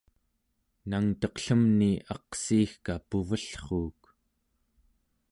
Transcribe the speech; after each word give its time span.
nangteqlemni 0.89 1.91
aqsiigka 2.15 2.93
puvellruuk 3.09 4.01